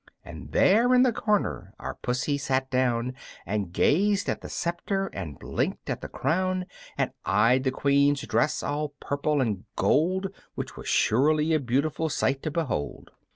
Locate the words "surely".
10.87-11.53